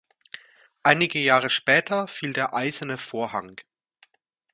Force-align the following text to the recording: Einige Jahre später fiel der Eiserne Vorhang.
Einige 0.81 1.19
Jahre 1.19 1.51
später 1.51 2.07
fiel 2.07 2.33
der 2.33 2.55
Eiserne 2.55 2.97
Vorhang. 2.97 3.61